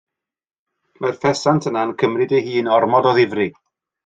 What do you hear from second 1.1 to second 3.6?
ffesant yna yn cymryd ei hun ormod o ddifri.